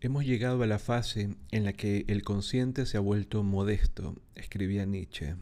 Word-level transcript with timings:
Hemos 0.00 0.24
llegado 0.24 0.62
a 0.62 0.66
la 0.68 0.78
fase 0.78 1.34
en 1.50 1.64
la 1.64 1.72
que 1.72 2.04
el 2.06 2.22
consciente 2.22 2.86
se 2.86 2.98
ha 2.98 3.00
vuelto 3.00 3.42
modesto, 3.42 4.14
escribía 4.36 4.84
Nietzsche. 4.84 5.34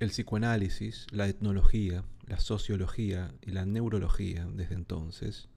El 0.00 0.08
psicoanálisis, 0.08 1.06
la 1.10 1.28
etnología, 1.28 2.02
la 2.26 2.40
sociología 2.40 3.34
y 3.42 3.50
la 3.50 3.66
neurología 3.66 4.46
desde 4.54 4.74
entonces 4.74 5.50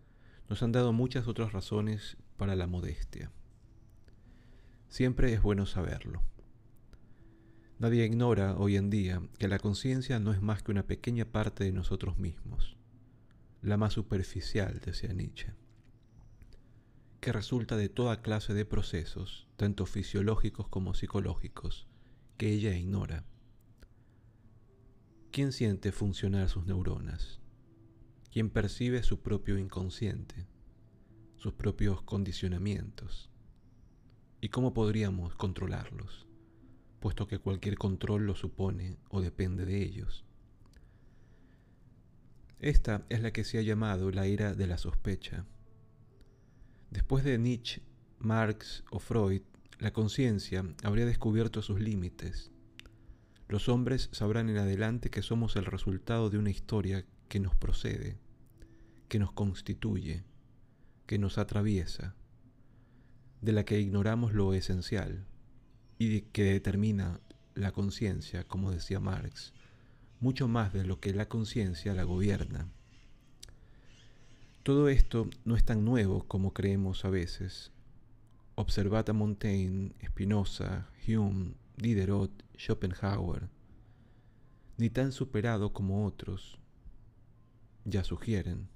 nos 0.49 0.61
han 0.61 0.73
dado 0.73 0.91
muchas 0.91 1.29
otras 1.29 1.53
razones 1.53 2.17
para 2.35 2.57
la 2.57 2.67
modestia. 2.67 3.31
Siempre 4.95 5.33
es 5.33 5.41
bueno 5.41 5.65
saberlo. 5.65 6.23
Nadie 7.79 8.05
ignora 8.05 8.55
hoy 8.55 8.77
en 8.77 8.89
día 8.89 9.21
que 9.37 9.49
la 9.49 9.59
conciencia 9.59 10.21
no 10.21 10.31
es 10.31 10.41
más 10.41 10.63
que 10.63 10.71
una 10.71 10.87
pequeña 10.87 11.25
parte 11.25 11.65
de 11.65 11.73
nosotros 11.73 12.17
mismos, 12.17 12.77
la 13.61 13.75
más 13.75 13.91
superficial, 13.91 14.79
decía 14.79 15.11
Nietzsche 15.11 15.51
que 17.19 17.33
resulta 17.33 17.75
de 17.75 17.89
toda 17.89 18.21
clase 18.21 18.53
de 18.53 18.63
procesos, 18.63 19.49
tanto 19.57 19.85
fisiológicos 19.85 20.69
como 20.69 20.93
psicológicos, 20.93 21.89
que 22.37 22.53
ella 22.53 22.73
ignora. 22.73 23.25
¿Quién 25.29 25.51
siente 25.51 25.91
funcionar 25.91 26.47
sus 26.47 26.65
neuronas? 26.67 27.41
¿Quién 28.31 28.49
percibe 28.49 29.03
su 29.03 29.19
propio 29.21 29.57
inconsciente, 29.57 30.47
sus 31.35 31.51
propios 31.51 32.01
condicionamientos? 32.01 33.29
¿Y 34.45 34.49
cómo 34.49 34.75
podríamos 34.75 35.33
controlarlos, 35.33 36.27
puesto 36.99 37.25
que 37.25 37.39
cualquier 37.39 37.79
control 37.79 38.27
lo 38.27 38.35
supone 38.35 38.99
o 39.09 39.19
depende 39.19 39.65
de 39.65 39.81
ellos? 39.81 40.23
Esta 42.59 43.07
es 43.09 43.23
la 43.23 43.33
que 43.33 43.43
se 43.43 43.57
ha 43.57 43.63
llamado 43.63 44.11
la 44.11 44.27
era 44.27 44.53
de 44.53 44.67
la 44.67 44.77
sospecha 44.77 45.47
Después 46.91 47.23
de 47.23 47.39
Nietzsche, 47.39 47.81
Marx 48.19 48.83
o 48.91 48.99
Freud, 48.99 49.41
la 49.79 49.93
conciencia 49.93 50.63
habría 50.83 51.07
descubierto 51.07 51.63
sus 51.63 51.79
límites. 51.79 52.51
Los 53.47 53.67
hombres 53.67 54.09
sabrán 54.11 54.51
en 54.51 54.57
adelante 54.57 55.09
que 55.09 55.23
somos 55.23 55.55
el 55.55 55.65
resultado 55.65 56.29
de 56.29 56.37
una 56.37 56.51
historia 56.51 57.03
que 57.29 57.39
nos 57.39 57.55
procede, 57.55 58.19
que 59.09 59.17
nos 59.17 59.31
constituye, 59.31 60.23
que 61.07 61.17
nos 61.17 61.39
atraviesa, 61.39 62.13
de 63.41 63.51
la 63.51 63.65
que 63.65 63.79
ignoramos 63.79 64.33
lo 64.33 64.53
esencial 64.53 65.25
y 65.97 66.21
que 66.21 66.43
determina 66.43 67.19
la 67.53 67.71
conciencia, 67.71 68.43
como 68.45 68.71
decía 68.71 68.99
Marx, 68.99 69.53
mucho 70.19 70.47
más 70.47 70.73
de 70.73 70.85
lo 70.85 70.99
que 70.99 71.13
la 71.13 71.27
conciencia 71.27 71.93
la 71.93 72.03
gobierna. 72.03 72.67
Todo 74.63 74.89
esto 74.89 75.29
no 75.43 75.55
es 75.55 75.63
tan 75.63 75.85
nuevo 75.85 76.23
como 76.27 76.53
creemos 76.53 77.05
a 77.05 77.09
veces. 77.09 77.71
Observad 78.55 79.09
a 79.09 79.13
Montaigne, 79.13 79.93
Spinoza, 80.03 80.89
Hume, 81.07 81.53
Diderot, 81.77 82.31
Schopenhauer, 82.57 83.49
ni 84.77 84.89
tan 84.89 85.11
superado 85.11 85.71
como 85.71 86.05
otros, 86.05 86.57
ya 87.83 88.03
sugieren. 88.03 88.67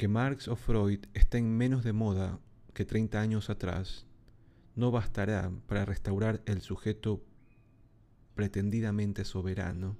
Que 0.00 0.08
Marx 0.08 0.48
o 0.48 0.56
Freud 0.56 1.04
estén 1.12 1.58
menos 1.58 1.84
de 1.84 1.92
moda 1.92 2.40
que 2.72 2.86
30 2.86 3.20
años 3.20 3.50
atrás 3.50 4.06
no 4.74 4.90
bastará 4.90 5.52
para 5.66 5.84
restaurar 5.84 6.40
el 6.46 6.62
sujeto 6.62 7.22
pretendidamente 8.34 9.26
soberano, 9.26 9.98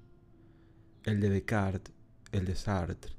el 1.05 1.21
de 1.21 1.29
Descartes, 1.29 1.95
el 2.33 2.47
de 2.47 2.55
Sartre, 2.57 3.13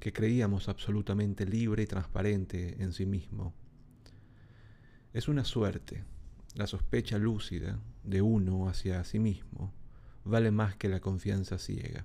que 0.00 0.12
creíamos 0.12 0.68
absolutamente 0.68 1.46
libre 1.46 1.84
y 1.84 1.86
transparente 1.86 2.76
en 2.82 2.92
sí 2.92 3.06
mismo. 3.06 3.54
Es 5.14 5.28
una 5.28 5.46
suerte, 5.46 6.04
la 6.56 6.66
sospecha 6.66 7.16
lúcida 7.16 7.80
de 8.04 8.20
uno 8.20 8.68
hacia 8.68 9.02
sí 9.04 9.18
mismo 9.18 9.72
vale 10.24 10.50
más 10.50 10.76
que 10.76 10.90
la 10.90 11.00
confianza 11.00 11.56
ciega. 11.56 12.04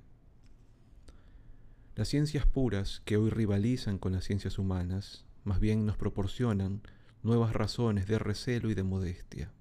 Las 1.96 2.08
ciencias 2.08 2.48
puras 2.48 3.04
que 3.06 3.18
hoy 3.18 3.30
rivalizan 3.30 4.00
con 4.00 4.14
las 4.14 4.24
ciencias 4.24 4.58
humanas 4.58 5.26
más 5.44 5.60
bien 5.60 5.86
nos 5.86 5.96
proporcionan 5.96 6.82
nuevas 7.22 7.54
razones 7.54 8.08
de 8.08 8.18
recelo 8.18 8.72
y 8.72 8.74
de 8.74 8.82
modestia. 8.82 9.52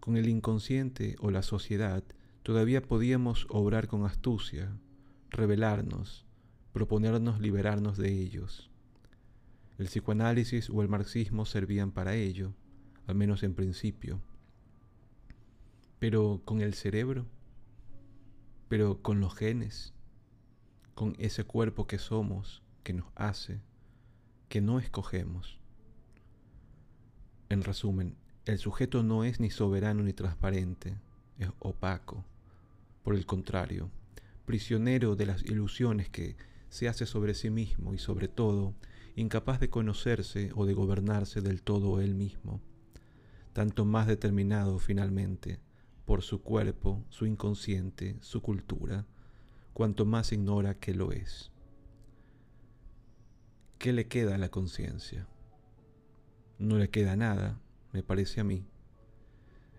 Con 0.00 0.16
el 0.16 0.30
inconsciente 0.30 1.16
o 1.20 1.30
la 1.30 1.42
sociedad 1.42 2.02
todavía 2.42 2.80
podíamos 2.80 3.46
obrar 3.50 3.86
con 3.86 4.06
astucia, 4.06 4.72
revelarnos, 5.28 6.24
proponernos 6.72 7.38
liberarnos 7.38 7.98
de 7.98 8.10
ellos. 8.10 8.70
El 9.76 9.88
psicoanálisis 9.88 10.70
o 10.70 10.80
el 10.80 10.88
marxismo 10.88 11.44
servían 11.44 11.92
para 11.92 12.14
ello, 12.14 12.54
al 13.06 13.14
menos 13.14 13.42
en 13.42 13.52
principio. 13.52 14.22
Pero 15.98 16.40
con 16.46 16.62
el 16.62 16.72
cerebro, 16.72 17.26
pero 18.70 19.02
con 19.02 19.20
los 19.20 19.34
genes, 19.34 19.92
con 20.98 21.14
ese 21.20 21.44
cuerpo 21.44 21.86
que 21.86 21.96
somos, 21.96 22.60
que 22.82 22.92
nos 22.92 23.06
hace, 23.14 23.60
que 24.48 24.60
no 24.60 24.80
escogemos. 24.80 25.60
En 27.48 27.62
resumen, 27.62 28.16
el 28.46 28.58
sujeto 28.58 29.04
no 29.04 29.22
es 29.22 29.38
ni 29.38 29.48
soberano 29.48 30.02
ni 30.02 30.12
transparente, 30.12 30.98
es 31.38 31.50
opaco. 31.60 32.24
Por 33.04 33.14
el 33.14 33.26
contrario, 33.26 33.92
prisionero 34.44 35.14
de 35.14 35.26
las 35.26 35.44
ilusiones 35.44 36.08
que 36.08 36.34
se 36.68 36.88
hace 36.88 37.06
sobre 37.06 37.34
sí 37.34 37.48
mismo 37.48 37.94
y 37.94 37.98
sobre 37.98 38.26
todo 38.26 38.74
incapaz 39.14 39.60
de 39.60 39.70
conocerse 39.70 40.50
o 40.56 40.66
de 40.66 40.74
gobernarse 40.74 41.40
del 41.40 41.62
todo 41.62 42.00
él 42.00 42.16
mismo, 42.16 42.60
tanto 43.52 43.84
más 43.84 44.08
determinado 44.08 44.80
finalmente 44.80 45.60
por 46.06 46.22
su 46.22 46.42
cuerpo, 46.42 47.04
su 47.08 47.24
inconsciente, 47.24 48.16
su 48.20 48.42
cultura, 48.42 49.06
cuanto 49.78 50.04
más 50.04 50.32
ignora 50.32 50.74
que 50.74 50.92
lo 50.92 51.12
es. 51.12 51.52
¿Qué 53.78 53.92
le 53.92 54.08
queda 54.08 54.34
a 54.34 54.38
la 54.38 54.48
conciencia? 54.48 55.28
No 56.58 56.78
le 56.78 56.90
queda 56.90 57.14
nada, 57.14 57.60
me 57.92 58.02
parece 58.02 58.40
a 58.40 58.44
mí. 58.44 58.66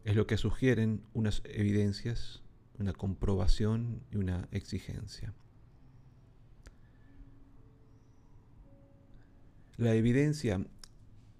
Es 0.06 0.16
lo 0.16 0.26
que 0.26 0.38
sugieren 0.38 1.04
unas 1.14 1.42
evidencias 1.44 2.42
una 2.80 2.94
comprobación 2.94 4.02
y 4.10 4.16
una 4.16 4.48
exigencia. 4.54 5.34
La 9.76 9.96
evidencia 9.96 10.66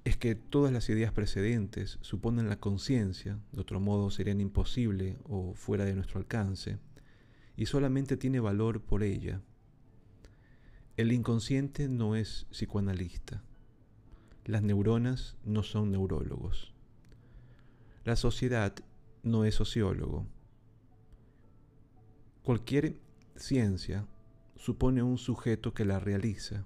es 0.04 0.18
que 0.18 0.36
todas 0.36 0.74
las 0.74 0.90
ideas 0.90 1.14
precedentes 1.14 1.98
suponen 2.02 2.50
la 2.50 2.60
conciencia, 2.60 3.40
de 3.54 3.62
otro 3.62 3.80
modo 3.80 4.12
serían 4.12 4.42
imposible 4.42 5.18
o 5.24 5.54
fuera 5.54 5.86
de 5.86 5.96
nuestro 5.96 6.20
alcance, 6.20 6.78
y 7.60 7.66
solamente 7.66 8.16
tiene 8.16 8.40
valor 8.40 8.80
por 8.80 9.04
ella. 9.04 9.42
El 10.96 11.12
inconsciente 11.12 11.90
no 11.90 12.16
es 12.16 12.48
psicoanalista. 12.52 13.44
Las 14.46 14.64
neuronas 14.64 15.36
no 15.44 15.62
son 15.64 15.92
neurólogos. 15.92 16.74
La 18.06 18.16
sociedad 18.16 18.74
no 19.24 19.44
es 19.44 19.56
sociólogo. 19.56 20.26
Cualquier 22.44 23.02
ciencia 23.36 24.08
supone 24.56 25.04
un 25.04 25.18
sujeto 25.18 25.74
que 25.74 25.84
la 25.84 26.00
realiza. 26.00 26.66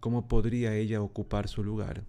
¿Cómo 0.00 0.28
podría 0.28 0.74
ella 0.74 1.00
ocupar 1.00 1.48
su 1.48 1.64
lugar? 1.64 2.04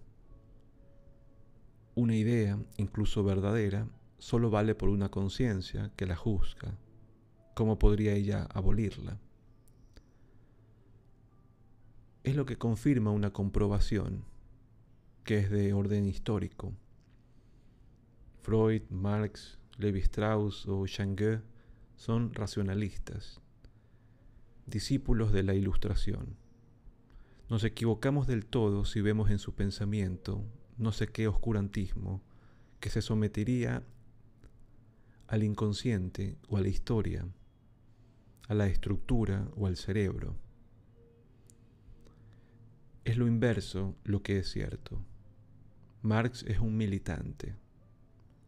Una 1.94 2.16
idea, 2.16 2.58
incluso 2.76 3.24
verdadera, 3.24 3.88
solo 4.22 4.50
vale 4.50 4.76
por 4.76 4.88
una 4.88 5.08
conciencia 5.08 5.90
que 5.96 6.06
la 6.06 6.14
juzga. 6.14 6.78
¿Cómo 7.54 7.80
podría 7.80 8.14
ella 8.14 8.44
abolirla? 8.54 9.18
Es 12.22 12.36
lo 12.36 12.46
que 12.46 12.56
confirma 12.56 13.10
una 13.10 13.32
comprobación 13.32 14.24
que 15.24 15.38
es 15.38 15.50
de 15.50 15.72
orden 15.72 16.06
histórico. 16.06 16.72
Freud, 18.42 18.82
Marx, 18.90 19.58
Levi 19.76 19.98
Strauss 19.98 20.68
o 20.68 20.86
Changue 20.86 21.40
son 21.96 22.32
racionalistas, 22.32 23.40
discípulos 24.66 25.32
de 25.32 25.42
la 25.42 25.54
Ilustración. 25.54 26.36
Nos 27.50 27.64
equivocamos 27.64 28.28
del 28.28 28.46
todo 28.46 28.84
si 28.84 29.00
vemos 29.00 29.30
en 29.30 29.40
su 29.40 29.52
pensamiento 29.52 30.44
no 30.78 30.92
sé 30.92 31.08
qué 31.08 31.26
oscurantismo 31.26 32.22
que 32.78 32.88
se 32.88 33.02
sometería 33.02 33.82
al 35.32 35.42
inconsciente 35.44 36.36
o 36.50 36.58
a 36.58 36.60
la 36.60 36.68
historia, 36.68 37.26
a 38.48 38.54
la 38.54 38.66
estructura 38.66 39.48
o 39.56 39.66
al 39.66 39.78
cerebro. 39.78 40.36
Es 43.02 43.16
lo 43.16 43.26
inverso 43.26 43.96
lo 44.04 44.22
que 44.22 44.36
es 44.36 44.50
cierto. 44.50 45.02
Marx 46.02 46.42
es 46.42 46.58
un 46.58 46.76
militante, 46.76 47.56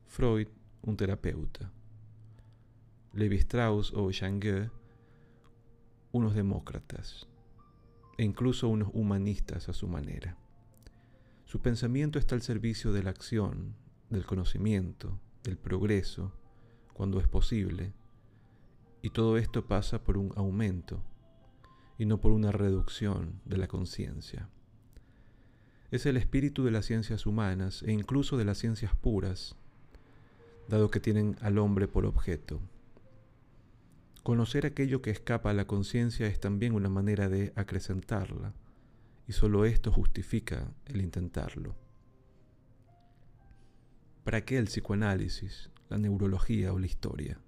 Freud 0.09 0.49
un 0.83 0.99
terapeuta, 0.99 1.73
Levi 3.15 3.37
Strauss 3.37 3.91
o 3.95 4.11
Jean 4.11 4.39
unos 6.13 6.35
demócratas 6.35 7.27
e 8.19 8.25
incluso 8.25 8.69
unos 8.69 8.91
humanistas 8.93 9.71
a 9.71 9.73
su 9.73 9.89
manera. 9.89 10.37
Su 11.47 11.63
pensamiento 11.63 12.19
está 12.19 12.35
al 12.35 12.43
servicio 12.43 12.93
de 12.93 13.03
la 13.03 13.09
acción, 13.09 13.75
del 14.11 14.27
conocimiento, 14.27 15.19
del 15.45 15.57
progreso, 15.57 16.44
cuando 16.95 17.21
es 17.21 17.29
posible, 17.29 17.93
y 19.03 19.11
todo 19.11 19.37
esto 19.37 19.67
pasa 19.67 20.03
por 20.03 20.17
un 20.17 20.33
aumento 20.37 21.03
y 21.99 22.07
no 22.07 22.21
por 22.21 22.33
una 22.33 22.53
reducción 22.53 23.41
de 23.45 23.59
la 23.59 23.69
conciencia. 23.69 24.49
Es 25.91 26.07
el 26.07 26.17
espíritu 26.17 26.65
de 26.65 26.71
las 26.71 26.87
ciencias 26.87 27.27
humanas 27.27 27.83
e 27.83 27.93
incluso 27.93 28.39
de 28.39 28.47
las 28.47 28.59
ciencias 28.59 28.95
puras, 28.97 29.57
dado 30.69 30.91
que 30.91 31.01
tienen 31.01 31.37
al 31.41 31.59
hombre 31.59 31.87
por 31.87 32.07
objeto. 32.07 32.61
Conocer 34.23 34.65
aquello 34.65 35.03
que 35.03 35.11
escapa 35.11 35.51
a 35.51 35.55
la 35.55 35.67
conciencia 35.67 36.27
es 36.27 36.41
también 36.41 36.75
una 36.75 36.89
manera 36.89 37.29
de 37.29 37.53
acrecentarla, 37.57 38.55
y 39.29 39.33
solo 39.33 39.67
esto 39.67 39.93
justifica 39.93 40.73
el 40.87 41.03
intentarlo. 41.03 41.75
¿Para 44.25 44.47
qué 44.47 44.57
el 44.57 44.65
psicoanálisis, 44.65 45.71
la 45.95 45.99
neurología 45.99 46.73
o 46.73 46.79
la 46.81 46.87
historia? 46.87 47.41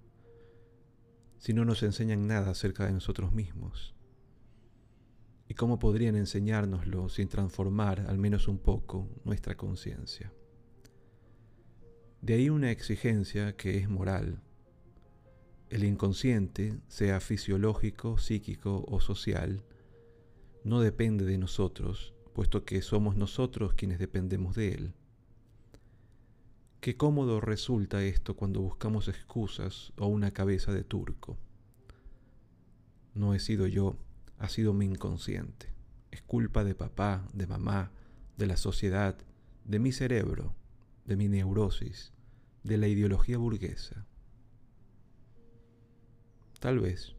Si 1.37 1.53
no 1.53 1.65
nos 1.65 1.83
enseñan 1.83 2.27
nada 2.27 2.51
acerca 2.51 2.85
de 2.85 2.93
nosotros 2.93 3.33
mismos. 3.33 3.93
¿Y 5.49 5.53
cómo 5.53 5.79
podrían 5.79 6.15
enseñárnoslo 6.15 7.09
sin 7.09 7.27
transformar 7.27 8.05
al 8.07 8.17
menos 8.17 8.47
un 8.47 8.57
poco 8.57 9.09
nuestra 9.25 9.55
conciencia? 9.55 10.31
De 12.21 12.35
ahí 12.35 12.49
una 12.49 12.71
exigencia 12.71 13.55
que 13.57 13.77
es 13.77 13.89
moral. 13.89 14.41
El 15.69 15.83
inconsciente, 15.83 16.79
sea 16.87 17.19
fisiológico, 17.19 18.17
psíquico 18.17 18.85
o 18.87 19.01
social, 19.01 19.65
no 20.63 20.79
depende 20.79 21.25
de 21.25 21.37
nosotros, 21.37 22.13
puesto 22.33 22.63
que 22.63 22.81
somos 22.81 23.17
nosotros 23.17 23.73
quienes 23.73 23.99
dependemos 23.99 24.55
de 24.55 24.73
él. 24.73 24.93
Qué 26.79 26.95
cómodo 26.95 27.41
resulta 27.41 28.03
esto 28.03 28.35
cuando 28.35 28.61
buscamos 28.61 29.07
excusas 29.07 29.93
o 29.97 30.07
una 30.07 30.31
cabeza 30.31 30.71
de 30.71 30.83
turco. 30.83 31.37
No 33.15 33.33
he 33.33 33.39
sido 33.39 33.65
yo, 33.65 33.97
ha 34.37 34.47
sido 34.47 34.73
mi 34.73 34.85
inconsciente. 34.85 35.73
Es 36.11 36.21
culpa 36.21 36.63
de 36.63 36.75
papá, 36.75 37.27
de 37.33 37.47
mamá, 37.47 37.91
de 38.37 38.45
la 38.45 38.57
sociedad, 38.57 39.17
de 39.65 39.79
mi 39.79 39.91
cerebro, 39.91 40.55
de 41.05 41.15
mi 41.15 41.27
neurosis, 41.27 42.13
de 42.63 42.77
la 42.77 42.87
ideología 42.87 43.37
burguesa. 43.37 44.05
Tal 46.59 46.79
vez. 46.79 47.15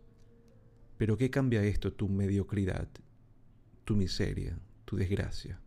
Pero 0.96 1.16
¿qué 1.16 1.30
cambia 1.30 1.64
esto 1.64 1.92
tu 1.92 2.08
mediocridad, 2.08 2.88
tu 3.84 3.96
miseria, 3.96 4.58
tu 4.84 4.96
desgracia? 4.96 5.60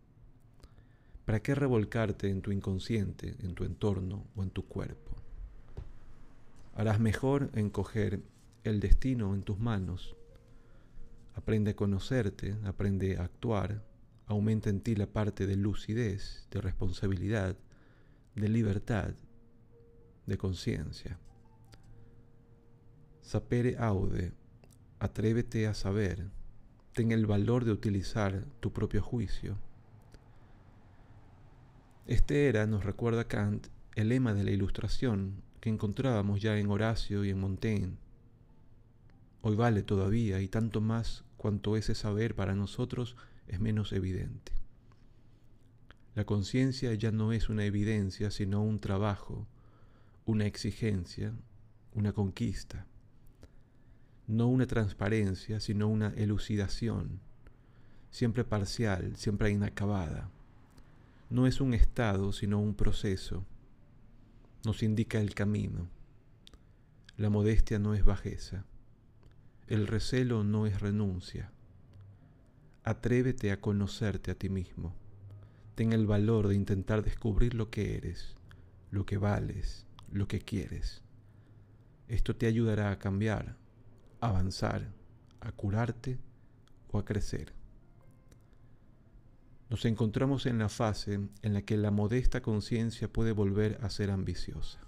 ¿Para 1.26 1.42
qué 1.42 1.56
revolcarte 1.56 2.30
en 2.30 2.42
tu 2.42 2.52
inconsciente, 2.52 3.36
en 3.40 3.56
tu 3.56 3.64
entorno 3.64 4.26
o 4.36 4.44
en 4.44 4.50
tu 4.50 4.66
cuerpo? 4.66 5.12
Harás 6.76 7.00
mejor 7.00 7.52
en 7.54 7.70
coger 7.70 8.22
el 8.64 8.80
destino 8.80 9.34
en 9.34 9.44
tus 9.44 9.60
manos 9.60 10.16
Aprende 11.34 11.72
a 11.72 11.76
conocerte, 11.76 12.58
aprende 12.66 13.18
a 13.18 13.24
actuar, 13.24 13.82
aumenta 14.28 14.70
en 14.70 14.82
ti 14.82 14.96
la 14.96 15.08
parte 15.08 15.48
de 15.48 15.56
lucidez, 15.56 16.48
de 16.52 16.62
responsabilidad, 16.62 17.56
de 18.36 18.50
libertad, 18.50 19.14
de 20.26 20.38
conciencia. 20.38 21.18
Sapere 23.22 23.78
aude, 23.78 24.34
atrévete 25.00 25.68
a 25.68 25.74
saber, 25.74 26.30
ten 26.94 27.12
el 27.12 27.26
valor 27.26 27.64
de 27.64 27.72
utilizar 27.72 28.46
tu 28.60 28.74
propio 28.74 29.02
juicio. 29.02 29.58
Este 32.12 32.50
era, 32.50 32.68
nos 32.68 32.84
recuerda 32.84 33.30
Kant, 33.30 33.68
el 33.96 34.10
lema 34.10 34.34
de 34.34 34.44
la 34.44 34.52
ilustración 34.52 35.42
que 35.62 35.70
encontrábamos 35.70 36.42
ya 36.42 36.58
en 36.58 36.70
Horacio 36.70 37.24
y 37.24 37.30
en 37.30 37.40
Montaigne 37.40 37.96
Hoy 39.42 39.56
vale 39.56 39.82
todavía 39.82 40.42
y 40.42 40.50
tanto 40.50 40.82
más 40.82 41.24
cuanto 41.38 41.78
ese 41.78 41.96
saber 41.96 42.36
para 42.36 42.54
nosotros 42.54 43.16
es 43.48 43.62
menos 43.62 43.94
evidente. 43.94 44.52
La 46.14 46.26
conciencia 46.26 46.94
ya 46.96 47.14
no 47.14 47.32
es 47.32 47.48
una 47.48 47.64
evidencia, 47.64 48.30
sino 48.30 48.62
un 48.62 48.80
trabajo, 48.80 49.48
una 50.26 50.46
exigencia, 50.46 51.34
una 51.94 52.12
conquista. 52.12 52.88
No 54.28 54.50
una 54.50 54.68
transparencia, 54.68 55.62
sino 55.62 55.88
una 55.88 56.10
elucidación, 56.18 57.22
siempre 58.10 58.44
parcial, 58.44 59.16
siempre 59.16 59.50
inacabada. 59.50 60.30
No 61.32 61.48
es 61.48 61.62
un 61.62 61.74
estado, 61.74 62.34
sino 62.34 62.60
un 62.60 62.76
proceso. 62.76 63.46
Nos 64.66 64.84
indica 64.84 65.22
el 65.22 65.34
camino. 65.34 65.88
La 67.16 67.30
modestia 67.30 67.80
no 67.80 67.94
es 67.94 68.04
bajeza. 68.04 68.66
El 69.68 69.88
recelo 69.88 70.44
no 70.44 70.68
es 70.68 70.82
renuncia. 70.82 71.50
Atrévete 72.84 73.54
a 73.54 73.62
conocerte 73.62 74.32
a 74.32 74.36
ti 74.36 74.50
mismo. 74.50 74.94
Ten 75.76 75.94
el 75.94 76.06
valor 76.06 76.50
de 76.50 76.56
intentar 76.56 77.02
descubrir 77.02 77.54
lo 77.54 77.70
que 77.70 77.96
eres, 77.96 78.36
lo 78.92 79.06
que 79.06 79.18
vales, 79.18 79.86
lo 80.12 80.28
que 80.28 80.42
quieres. 80.42 81.02
Esto 82.10 82.36
te 82.36 82.46
ayudará 82.46 82.92
a 82.92 83.00
cambiar, 83.00 83.56
a 84.20 84.28
avanzar, 84.28 84.90
a 85.40 85.54
curarte 85.54 86.20
o 86.92 87.00
a 87.00 87.06
crecer. 87.06 87.61
Nos 89.72 89.86
encontramos 89.86 90.48
en 90.48 90.60
la 90.60 90.68
fase 90.68 91.22
en 91.44 91.54
la 91.54 91.62
que 91.62 91.78
la 91.78 91.92
modesta 91.92 92.42
conciencia 92.42 93.08
puede 93.08 93.32
volver 93.32 93.80
a 93.82 93.90
ser 93.90 94.12
ambiciosa. 94.12 94.82